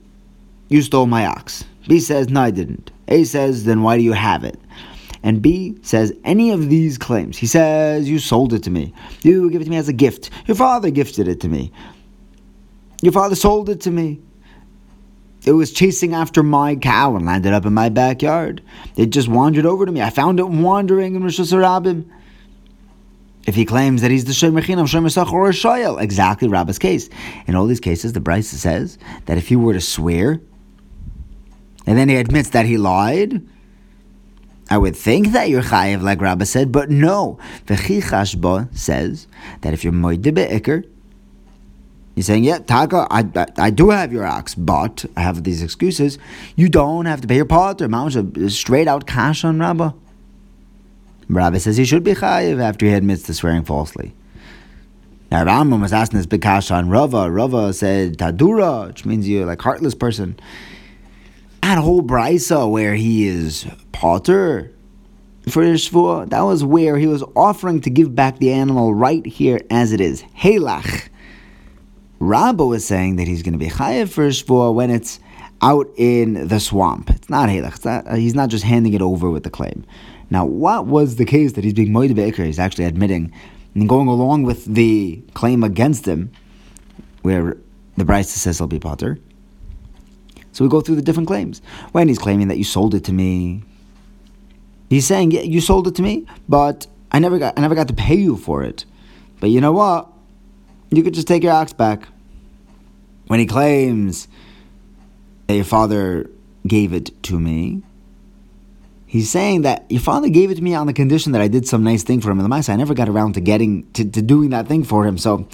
you 0.68 0.82
stole 0.82 1.06
my 1.06 1.26
ox. 1.26 1.64
B 1.88 2.00
says, 2.00 2.28
no, 2.28 2.42
I 2.42 2.50
didn't. 2.50 2.90
A 3.08 3.24
says, 3.24 3.64
then 3.64 3.82
why 3.82 3.96
do 3.96 4.02
you 4.02 4.12
have 4.12 4.44
it? 4.44 4.58
And 5.22 5.42
B 5.42 5.76
says 5.82 6.12
any 6.24 6.50
of 6.50 6.70
these 6.70 6.96
claims. 6.96 7.36
He 7.36 7.46
says, 7.46 8.08
you 8.08 8.18
sold 8.18 8.52
it 8.52 8.62
to 8.64 8.70
me. 8.70 8.94
You 9.22 9.50
give 9.50 9.60
it 9.60 9.64
to 9.64 9.70
me 9.70 9.76
as 9.76 9.88
a 9.88 9.92
gift. 9.92 10.30
Your 10.46 10.54
father 10.54 10.90
gifted 10.90 11.28
it 11.28 11.40
to 11.40 11.48
me. 11.48 11.72
Your 13.02 13.12
father 13.12 13.34
sold 13.34 13.68
it 13.68 13.80
to 13.82 13.90
me 13.90 14.20
it 15.44 15.52
was 15.52 15.72
chasing 15.72 16.14
after 16.14 16.42
my 16.42 16.76
cow 16.76 17.16
and 17.16 17.24
landed 17.24 17.52
up 17.52 17.64
in 17.64 17.72
my 17.72 17.88
backyard. 17.88 18.62
It 18.96 19.06
just 19.06 19.28
wandered 19.28 19.66
over 19.66 19.86
to 19.86 19.92
me. 19.92 20.02
I 20.02 20.10
found 20.10 20.38
it 20.38 20.48
wandering 20.48 21.14
in 21.14 21.22
Rosh 21.22 21.40
Hashanah. 21.40 22.04
If 23.46 23.54
he 23.54 23.64
claims 23.64 24.02
that 24.02 24.10
he's 24.10 24.26
the 24.26 24.34
Shem 24.34 24.52
Rechinam, 24.52 24.86
Shem 24.86 25.04
or 25.04 25.48
a 25.48 25.52
Shayel, 25.52 26.00
exactly 26.00 26.46
Rabba's 26.46 26.78
case. 26.78 27.08
In 27.46 27.54
all 27.54 27.66
these 27.66 27.80
cases, 27.80 28.12
the 28.12 28.20
Brisa 28.20 28.54
says 28.54 28.98
that 29.24 29.38
if 29.38 29.48
he 29.48 29.56
were 29.56 29.72
to 29.72 29.80
swear, 29.80 30.40
and 31.86 31.96
then 31.96 32.10
he 32.10 32.16
admits 32.16 32.50
that 32.50 32.66
he 32.66 32.76
lied, 32.76 33.42
I 34.70 34.78
would 34.78 34.96
think 34.96 35.32
that 35.32 35.50
you're 35.50 35.62
chayiv, 35.62 36.00
like 36.00 36.20
Rabba 36.20 36.46
said, 36.46 36.70
but 36.70 36.90
no. 36.90 37.38
V'chichashba 37.66 38.76
says 38.76 39.26
that 39.62 39.74
if 39.74 39.82
you're 39.84 39.92
moide 39.92 40.34
be'ikr, 40.34 40.84
He's 42.16 42.26
saying, 42.26 42.44
yeah, 42.44 42.58
Taka, 42.58 43.06
I, 43.10 43.24
I, 43.34 43.46
I, 43.56 43.70
do 43.70 43.90
have 43.90 44.12
your 44.12 44.26
ox, 44.26 44.54
but 44.54 45.06
I 45.16 45.22
have 45.22 45.42
these 45.44 45.62
excuses. 45.62 46.18
You 46.54 46.68
don't 46.68 47.06
have 47.06 47.20
to 47.22 47.28
pay 47.28 47.36
your 47.36 47.46
pot 47.46 47.80
or 47.80 47.88
mount 47.88 48.12
straight 48.50 48.88
out 48.88 49.06
cash 49.06 49.42
on 49.44 49.58
Rabba. 49.58 49.94
Rabbi 51.28 51.58
says 51.58 51.76
he 51.76 51.84
should 51.84 52.02
be 52.02 52.12
chayiv 52.12 52.60
after 52.60 52.84
he 52.84 52.92
admits 52.92 53.22
to 53.22 53.32
swearing 53.34 53.64
falsely. 53.64 54.12
Now 55.30 55.44
Rav 55.44 55.60
Amram 55.60 55.80
was 55.80 55.92
asking 55.92 56.18
this 56.18 56.26
big 56.26 56.42
cash 56.42 56.72
on 56.72 56.90
Rava. 56.90 57.30
Rava 57.30 57.72
said 57.72 58.18
Tadura, 58.18 58.88
which 58.88 59.06
means 59.06 59.28
you're 59.28 59.46
like 59.46 59.62
heartless 59.62 59.94
person. 59.94 60.38
That 61.62 61.78
whole 61.78 62.02
brisa 62.02 62.70
where 62.70 62.94
he 62.94 63.26
is 63.26 63.66
potter 63.92 64.72
for 65.48 65.62
his 65.62 65.88
shvua, 65.88 66.28
that 66.30 66.40
was 66.40 66.64
where 66.64 66.98
he 66.98 67.06
was 67.06 67.22
offering 67.36 67.80
to 67.82 67.90
give 67.90 68.14
back 68.14 68.38
the 68.38 68.52
animal 68.52 68.94
right 68.94 69.24
here 69.24 69.60
as 69.70 69.92
it 69.92 70.00
is. 70.00 70.22
Helach. 70.36 71.08
Rabba 72.18 72.64
was 72.64 72.84
saying 72.84 73.16
that 73.16 73.26
he's 73.26 73.42
going 73.42 73.52
to 73.52 73.58
be 73.58 73.68
chayev 73.68 74.10
for 74.10 74.28
shvua 74.28 74.74
when 74.74 74.90
it's 74.90 75.20
out 75.62 75.88
in 75.96 76.48
the 76.48 76.60
swamp. 76.60 77.10
It's 77.10 77.30
not 77.30 77.48
halach. 77.48 77.76
It's 77.76 77.84
not, 77.84 78.06
uh, 78.06 78.14
he's 78.14 78.34
not 78.34 78.48
just 78.48 78.64
handing 78.64 78.94
it 78.94 79.02
over 79.02 79.30
with 79.30 79.44
the 79.44 79.50
claim. 79.50 79.84
Now, 80.30 80.44
what 80.44 80.86
was 80.86 81.16
the 81.16 81.24
case 81.24 81.52
that 81.52 81.64
he's 81.64 81.74
being 81.74 81.90
moed 81.90 82.14
be'ikr? 82.14 82.44
He's 82.44 82.58
actually 82.58 82.84
admitting 82.84 83.32
and 83.74 83.88
going 83.88 84.08
along 84.08 84.42
with 84.42 84.64
the 84.64 85.22
claim 85.34 85.62
against 85.62 86.06
him, 86.06 86.30
where 87.22 87.56
the 87.96 88.04
Brisa 88.04 88.36
says 88.36 88.58
he'll 88.58 88.66
be 88.66 88.78
potter. 88.78 89.18
So 90.52 90.64
we 90.64 90.70
go 90.70 90.80
through 90.80 90.96
the 90.96 91.02
different 91.02 91.26
claims. 91.26 91.62
When 91.92 92.08
he's 92.08 92.18
claiming 92.18 92.48
that 92.48 92.58
you 92.58 92.64
sold 92.64 92.94
it 92.94 93.04
to 93.04 93.12
me, 93.12 93.62
he's 94.88 95.06
saying, 95.06 95.30
yeah, 95.30 95.42
you 95.42 95.60
sold 95.60 95.86
it 95.86 95.94
to 95.96 96.02
me, 96.02 96.26
but 96.48 96.86
I 97.12 97.18
never 97.18 97.38
got, 97.38 97.58
I 97.58 97.60
never 97.60 97.74
got 97.74 97.88
to 97.88 97.94
pay 97.94 98.16
you 98.16 98.36
for 98.36 98.62
it. 98.62 98.84
But 99.40 99.50
you 99.50 99.60
know 99.60 99.72
what? 99.72 100.10
you 100.90 101.02
could 101.02 101.14
just 101.14 101.28
take 101.28 101.42
your 101.42 101.52
ox 101.52 101.72
back. 101.72 102.08
When 103.28 103.38
he 103.38 103.46
claims 103.46 104.26
that 105.46 105.54
your 105.54 105.64
father 105.64 106.28
gave 106.66 106.92
it 106.92 107.22
to 107.24 107.38
me, 107.38 107.82
he's 109.06 109.30
saying 109.30 109.62
that 109.62 109.86
your 109.88 110.00
father 110.00 110.28
gave 110.28 110.50
it 110.50 110.56
to 110.56 110.62
me 110.62 110.74
on 110.74 110.88
the 110.88 110.92
condition 110.92 111.32
that 111.32 111.40
I 111.40 111.46
did 111.48 111.66
some 111.66 111.84
nice 111.84 112.02
thing 112.02 112.20
for 112.20 112.30
him. 112.30 112.38
And 112.38 112.44
the 112.44 112.48
mice, 112.48 112.68
I 112.68 112.76
never 112.76 112.94
got 112.94 113.08
around 113.08 113.34
to 113.34 113.40
getting 113.40 113.90
to, 113.92 114.04
to 114.04 114.20
doing 114.20 114.50
that 114.50 114.66
thing 114.66 114.82
for 114.82 115.06
him. 115.06 115.16
So, 115.16 115.48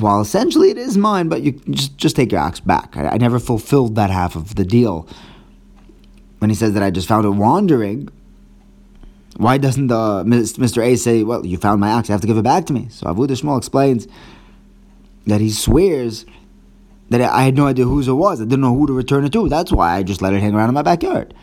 while 0.00 0.20
essentially 0.20 0.70
it 0.70 0.78
is 0.78 0.96
mine, 0.96 1.28
but 1.28 1.42
you 1.42 1.52
just 1.70 1.96
just 1.96 2.16
take 2.16 2.32
your 2.32 2.40
ox 2.40 2.60
back. 2.60 2.96
I, 2.96 3.08
I 3.08 3.16
never 3.16 3.38
fulfilled 3.38 3.94
that 3.96 4.10
half 4.10 4.36
of 4.36 4.54
the 4.54 4.64
deal. 4.64 5.08
When 6.38 6.50
he 6.50 6.56
says 6.56 6.74
that 6.74 6.82
I 6.82 6.90
just 6.90 7.08
found 7.08 7.24
it 7.24 7.30
wandering, 7.30 8.08
why 9.36 9.58
doesn't 9.58 9.86
the 9.86 10.24
Mr. 10.24 10.82
A 10.84 10.96
say, 10.96 11.22
"Well, 11.22 11.46
you 11.46 11.56
found 11.56 11.80
my 11.80 11.90
ox, 11.92 12.08
you 12.08 12.12
have 12.12 12.20
to 12.20 12.26
give 12.26 12.36
it 12.36 12.42
back 12.42 12.66
to 12.66 12.72
me"? 12.72 12.88
So 12.90 13.06
Avuda 13.06 13.30
Shmuel 13.30 13.58
explains 13.58 14.06
that 15.26 15.40
he 15.40 15.50
swears 15.50 16.26
that 17.10 17.20
I 17.20 17.42
had 17.42 17.56
no 17.56 17.66
idea 17.66 17.84
whose 17.84 18.08
it 18.08 18.12
was. 18.12 18.40
I 18.40 18.44
didn't 18.44 18.60
know 18.60 18.74
who 18.74 18.86
to 18.86 18.92
return 18.92 19.24
it 19.24 19.32
to. 19.32 19.48
That's 19.48 19.72
why 19.72 19.96
I 19.96 20.02
just 20.02 20.22
let 20.22 20.34
it 20.34 20.40
hang 20.40 20.54
around 20.54 20.68
in 20.68 20.74
my 20.74 20.82
backyard. 20.82 21.34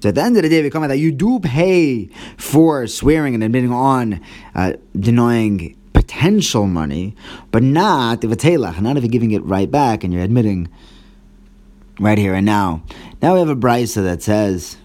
So 0.00 0.10
at 0.10 0.16
the 0.16 0.22
end 0.22 0.36
of 0.36 0.42
the 0.42 0.50
day, 0.50 0.62
we 0.62 0.68
come 0.68 0.82
out 0.82 0.88
that 0.88 0.98
you 0.98 1.12
do 1.12 1.40
pay 1.40 2.10
for 2.36 2.86
swearing 2.86 3.34
and 3.34 3.42
admitting 3.42 3.72
on 3.72 4.20
uh, 4.54 4.74
denying 4.98 5.76
potential 6.04 6.66
money, 6.66 7.14
but 7.50 7.62
not 7.62 8.24
if 8.24 8.30
it's 8.30 8.44
halach, 8.44 8.80
not 8.80 8.96
if 8.96 9.02
you're 9.02 9.10
giving 9.10 9.30
it 9.30 9.44
right 9.44 9.70
back 9.70 10.04
and 10.04 10.12
you're 10.12 10.22
admitting 10.22 10.68
right 11.98 12.18
here 12.18 12.34
and 12.34 12.46
now. 12.46 12.82
Now 13.22 13.34
we 13.34 13.38
have 13.40 13.48
a 13.48 13.56
brisa 13.56 14.02
that 14.04 14.22
says, 14.22 14.76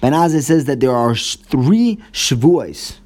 Ben 0.00 0.12
Azai 0.12 0.42
says 0.42 0.64
that 0.66 0.80
there 0.80 0.94
are 0.94 1.14
three 1.14 1.98
shvuos, 2.12 2.98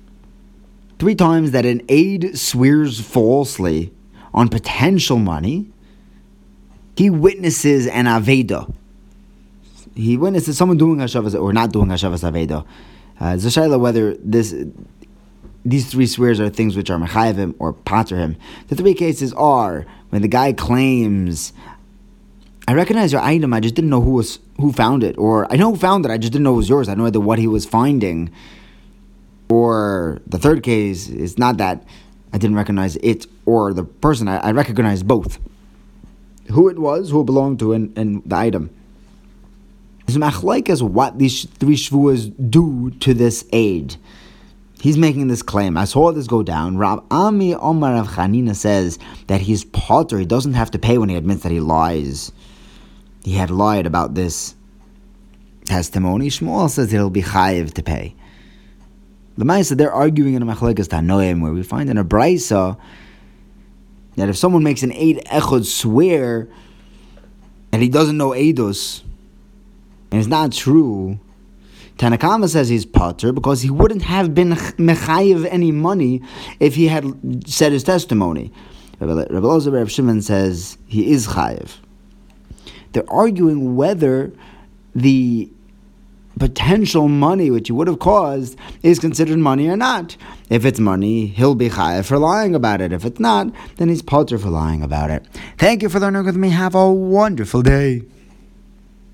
three 0.98 1.14
times 1.14 1.50
that 1.50 1.66
an 1.66 1.82
aid 1.88 2.38
swears 2.38 3.00
falsely 3.00 3.92
on 4.32 4.48
potential 4.48 5.18
money. 5.18 5.70
He 6.96 7.10
witnesses 7.10 7.86
an 7.86 8.06
aveda 8.06 8.74
he 9.98 10.16
witnesses 10.16 10.56
someone 10.56 10.78
doing 10.78 10.98
hashavas 10.98 11.38
or 11.38 11.52
not 11.52 11.72
doing 11.72 11.88
hashavas 11.88 12.22
aveda. 12.22 12.64
Uh, 13.20 13.36
it's 13.36 13.56
whether 13.56 14.14
this 14.18 14.54
these 15.64 15.90
three 15.90 16.06
swears 16.06 16.40
are 16.40 16.48
things 16.48 16.76
which 16.76 16.90
are 16.90 16.98
mechayev 16.98 17.36
him 17.36 17.54
or 17.58 17.72
pater 17.72 18.16
him. 18.16 18.36
The 18.68 18.76
three 18.76 18.94
cases 18.94 19.32
are 19.34 19.86
when 20.10 20.22
the 20.22 20.28
guy 20.28 20.52
claims, 20.52 21.52
"I 22.66 22.74
recognize 22.74 23.12
your 23.12 23.20
item. 23.20 23.52
I 23.52 23.60
just 23.60 23.74
didn't 23.74 23.90
know 23.90 24.00
who 24.00 24.12
was 24.12 24.38
who 24.58 24.72
found 24.72 25.02
it," 25.02 25.16
or 25.18 25.50
"I 25.52 25.56
know 25.56 25.72
who 25.72 25.76
found 25.76 26.04
it. 26.04 26.10
I 26.10 26.18
just 26.18 26.32
didn't 26.32 26.44
know 26.44 26.54
it 26.54 26.58
was 26.58 26.68
yours. 26.68 26.88
I 26.88 26.94
know 26.94 27.10
what 27.10 27.38
he 27.38 27.46
was 27.46 27.66
finding." 27.66 28.30
Or 29.48 30.20
the 30.26 30.38
third 30.38 30.62
case 30.62 31.08
is 31.08 31.38
not 31.38 31.56
that 31.56 31.82
I 32.32 32.38
didn't 32.38 32.56
recognize 32.56 32.96
it 32.96 33.26
or 33.46 33.72
the 33.72 33.84
person. 33.84 34.28
I, 34.28 34.36
I 34.38 34.50
recognize 34.52 35.02
both. 35.02 35.38
Who 36.50 36.68
it 36.68 36.78
was, 36.78 37.10
who 37.10 37.22
it 37.22 37.24
belonged 37.24 37.58
to, 37.60 37.72
and, 37.72 37.96
and 37.96 38.22
the 38.26 38.36
item. 38.36 38.70
It's 40.06 40.16
machlaikas 40.16 40.82
what 40.82 41.18
these 41.18 41.44
three 41.44 41.76
shvuas 41.76 42.32
do 42.50 42.90
to 43.00 43.12
this 43.12 43.44
aid. 43.52 43.96
He's 44.80 44.96
making 44.96 45.26
this 45.26 45.42
claim. 45.42 45.76
I 45.76 45.84
saw 45.84 46.12
this 46.12 46.26
go 46.26 46.42
down. 46.42 46.78
Rab 46.78 47.04
Ami 47.10 47.54
Omar 47.54 47.96
of 47.96 48.08
Chanina 48.08 48.54
says 48.54 48.98
that 49.26 49.40
he's 49.40 49.64
potter. 49.64 50.18
He 50.18 50.26
doesn't 50.26 50.54
have 50.54 50.70
to 50.70 50.78
pay 50.78 50.98
when 50.98 51.08
he 51.08 51.16
admits 51.16 51.42
that 51.42 51.50
he 51.50 51.60
lies. 51.60 52.30
He 53.24 53.32
had 53.32 53.50
lied 53.50 53.86
about 53.86 54.14
this 54.14 54.54
testimony. 55.64 56.28
Shmuel 56.28 56.70
says 56.70 56.92
he'll 56.92 57.10
be 57.10 57.22
chayiv 57.22 57.74
to 57.74 57.82
pay. 57.82 58.14
The 59.36 59.44
Maisa, 59.44 59.76
they're 59.76 59.92
arguing 59.92 60.34
in 60.34 60.42
a 60.42 60.46
machlaikas 60.46 60.88
tanoim 60.88 61.42
where 61.42 61.52
we 61.52 61.62
find 61.62 61.90
in 61.90 61.98
a 61.98 62.04
brisa 62.04 62.78
that 64.16 64.28
if 64.28 64.36
someone 64.36 64.62
makes 64.64 64.82
an 64.82 64.92
aid 64.92 65.22
echod 65.26 65.64
swear 65.64 66.48
and 67.70 67.82
he 67.82 67.88
doesn't 67.88 68.16
know 68.16 68.30
eidos, 68.30 69.02
and 70.10 70.18
it's 70.18 70.28
not 70.28 70.52
true. 70.52 71.20
Tanakama 71.98 72.48
says 72.48 72.68
he's 72.68 72.86
potter 72.86 73.32
because 73.32 73.60
he 73.60 73.70
wouldn't 73.70 74.02
have 74.02 74.32
been 74.32 74.50
mechayiv 74.50 75.46
any 75.50 75.72
money 75.72 76.22
if 76.60 76.76
he 76.76 76.86
had 76.86 77.04
said 77.48 77.72
his 77.72 77.82
testimony. 77.82 78.52
Rabbi 79.00 79.24
Lozer 79.32 79.72
Reb 79.72 79.88
Shimon 79.88 80.22
says 80.22 80.78
he 80.86 81.10
is 81.10 81.26
chayiv. 81.26 81.76
They're 82.92 83.10
arguing 83.10 83.76
whether 83.76 84.32
the 84.94 85.50
potential 86.38 87.08
money 87.08 87.50
which 87.50 87.66
he 87.66 87.72
would 87.72 87.88
have 87.88 87.98
caused 87.98 88.56
is 88.84 89.00
considered 89.00 89.38
money 89.38 89.68
or 89.68 89.76
not. 89.76 90.16
If 90.50 90.64
it's 90.64 90.78
money, 90.78 91.26
he'll 91.26 91.56
be 91.56 91.68
chayiv 91.68 92.04
for 92.06 92.18
lying 92.18 92.54
about 92.54 92.80
it. 92.80 92.92
If 92.92 93.04
it's 93.04 93.18
not, 93.20 93.52
then 93.76 93.88
he's 93.88 94.02
potter 94.02 94.38
for 94.38 94.50
lying 94.50 94.82
about 94.82 95.10
it. 95.10 95.26
Thank 95.58 95.82
you 95.82 95.88
for 95.88 95.98
learning 95.98 96.24
with 96.24 96.36
me. 96.36 96.50
Have 96.50 96.76
a 96.76 96.90
wonderful 96.90 97.62
day. 97.62 98.02